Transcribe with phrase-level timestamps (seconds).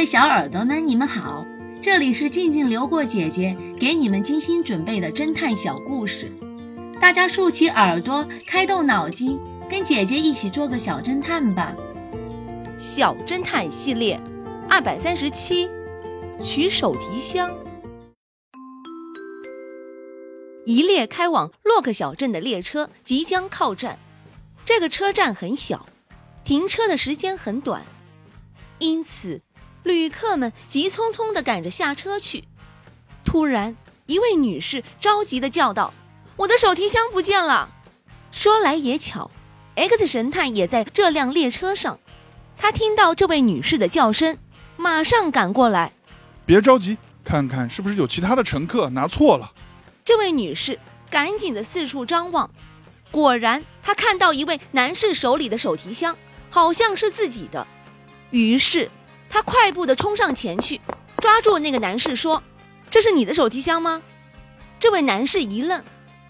[0.00, 1.46] 位小耳朵们，你们好，
[1.82, 6.32] 这里是静静流过姐姐给你们精心准备的侦探小故事，
[7.02, 11.74] 大家竖起耳朵，开动脑筋，跟姐姐一起做个小侦探吧。
[12.78, 14.18] 小侦探系列
[14.70, 15.68] 二百三十七，
[16.42, 17.54] 取手提箱。
[20.64, 23.98] 一列开往洛克小镇的列车即将靠站，
[24.64, 25.86] 这个车站很小，
[26.42, 27.82] 停车的时间很短，
[28.78, 29.42] 因此
[29.82, 32.44] 旅客们急匆匆地赶着下车去。
[33.24, 33.76] 突然，
[34.06, 35.92] 一位女士着急地叫道
[36.36, 37.70] ：“我的手提箱不见了！”
[38.32, 39.30] 说来也巧
[39.74, 41.98] ，X 神探也在这辆列车上，
[42.56, 44.36] 他听到这位女士的叫声，
[44.76, 45.92] 马上赶过来。
[46.44, 49.52] 别着急，看看是不是有其他的乘客拿错了。
[50.04, 52.50] 这位女士赶紧的四处张望，
[53.10, 56.16] 果然她看到一位男士手里的手提箱
[56.48, 57.66] 好像是自己的，
[58.30, 58.90] 于是
[59.30, 60.80] 她快步的冲上前去，
[61.18, 62.42] 抓住那个男士说
[62.90, 64.02] ：“这是你的手提箱吗？”
[64.78, 65.82] 这位男士一愣，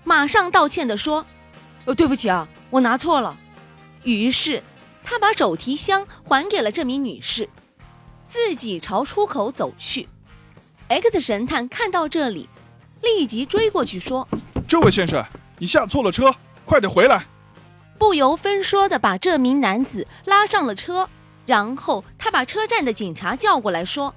[0.05, 1.27] 马上道歉的说
[1.86, 3.36] ：“呃，对不起啊，我拿错了。”
[4.05, 4.62] 于是
[5.02, 7.48] 他把手提箱还给了这名女士，
[8.28, 10.08] 自己朝出口走去。
[10.89, 12.48] X 神探看到这里。
[13.02, 14.28] 立即追过去说
[14.69, 15.24] ：“这位先生，
[15.58, 16.34] 你下错了车，
[16.67, 17.24] 快点回来！”
[17.98, 21.08] 不由分说的把这名男子拉上了车，
[21.46, 24.14] 然后他把车站的警察叫过来说：“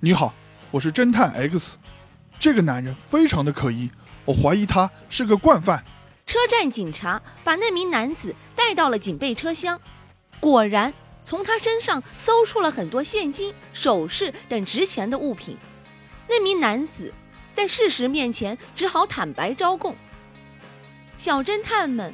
[0.00, 0.34] 你好，
[0.70, 1.78] 我是侦探 X，
[2.38, 3.90] 这个男人非常的可疑，
[4.24, 5.84] 我怀疑他是个惯犯。”
[6.26, 9.80] 车站警察把那名男子带到了警备车厢，
[10.40, 15.56] 果然从他身上搜出了很多现金、首饰等值钱的物品。
[16.28, 17.12] 那名男子。
[17.54, 19.96] 在事实面前，只好坦白招供。
[21.16, 22.12] 小侦探们，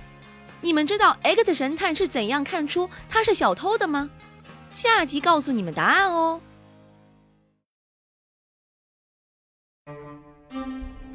[0.62, 4.08] 你们知道 X 神探是怎样看出他是小偷的吗？
[4.72, 6.40] 下集告诉你们答案哦。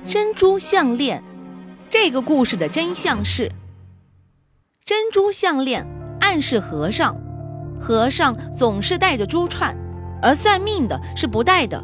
[0.08, 1.24] 珍珠项链，
[1.90, 3.52] 这个故事的真相是：
[4.86, 5.86] 珍珠项链
[6.20, 7.16] 暗示和尚，
[7.80, 9.76] 和尚总是戴着珠串，
[10.22, 11.84] 而算命的是不戴的。